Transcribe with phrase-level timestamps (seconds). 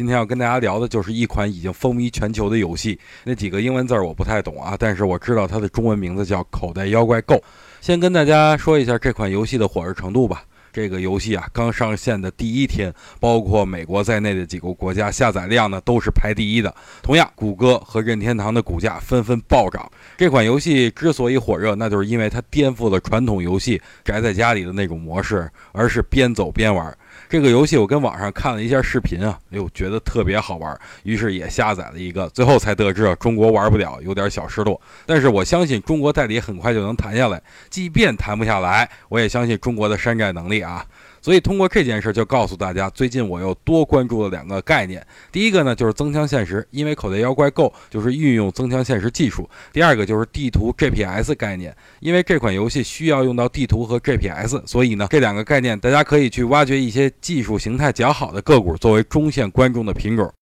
[0.00, 7.34] 今天要跟大家聊的就是一款已经风靡全球的游戏，那几个英文字儿我不太懂啊，但是我知道它的中文名字叫《口袋妖怪 Go》。
[7.82, 10.42] 先跟大家说一下这款游戏的火热程度吧。
[10.72, 16.74] 这个游戏啊，刚上线的第一天，包括美国在内的几个国家下载量呢都是排第一的。
[17.02, 19.86] 同样，谷歌和任天堂的股价纷纷暴涨。
[20.16, 26.96] 这款游戏之所以火热，那就是因为它颠覆了传统游戏宅在家里的那种模式，而是边走边玩。
[27.30, 34.80] 这个游戏我跟网上看了一下视频啊，哎呦，觉得特别好玩，于是也下载了一个，最后才得知啊，中国玩不了，有点小失落。
[35.06, 37.40] 但是我相信中国代理很快就能谈下来，
[37.70, 40.84] 即便谈不下来，我也相信中国的山寨能力啊。
[41.22, 45.06] 所以通过这件事就告诉大家，最近我又多关注了两个概念。
[45.30, 49.48] 第一个呢就是增强现实，因为口袋妖怪 Go 就是运用增强现实技术。
[49.72, 60.28] 第二个就是地图 GPS 概念，因为这款游戏需要用到地图和 GPS，所以呢这两个概念大家可以去挖掘一些技术形态较好的个股作为中线观众的品种。